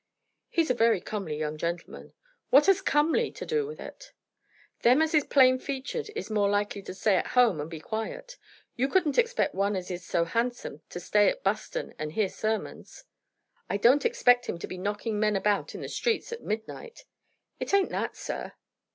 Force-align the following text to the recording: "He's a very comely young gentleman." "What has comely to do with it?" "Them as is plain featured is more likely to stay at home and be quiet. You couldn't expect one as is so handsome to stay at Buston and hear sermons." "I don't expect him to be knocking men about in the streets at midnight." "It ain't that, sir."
"He's 0.49 0.71
a 0.71 0.73
very 0.73 0.99
comely 0.99 1.37
young 1.37 1.59
gentleman." 1.59 2.13
"What 2.49 2.65
has 2.65 2.81
comely 2.81 3.29
to 3.33 3.45
do 3.45 3.67
with 3.67 3.79
it?" 3.79 4.13
"Them 4.81 4.99
as 4.99 5.13
is 5.13 5.23
plain 5.25 5.59
featured 5.59 6.09
is 6.15 6.31
more 6.31 6.49
likely 6.49 6.81
to 6.81 6.93
stay 6.95 7.17
at 7.17 7.27
home 7.37 7.61
and 7.61 7.69
be 7.69 7.79
quiet. 7.79 8.35
You 8.75 8.87
couldn't 8.87 9.19
expect 9.19 9.53
one 9.53 9.75
as 9.75 9.91
is 9.91 10.03
so 10.03 10.23
handsome 10.25 10.81
to 10.89 10.99
stay 10.99 11.29
at 11.29 11.43
Buston 11.43 11.93
and 11.99 12.13
hear 12.13 12.29
sermons." 12.29 13.03
"I 13.69 13.77
don't 13.77 14.03
expect 14.03 14.47
him 14.47 14.57
to 14.57 14.67
be 14.67 14.79
knocking 14.79 15.19
men 15.19 15.35
about 15.35 15.75
in 15.75 15.81
the 15.81 15.87
streets 15.87 16.31
at 16.33 16.41
midnight." 16.41 17.05
"It 17.59 17.71
ain't 17.71 17.91
that, 17.91 18.15
sir." 18.17 18.53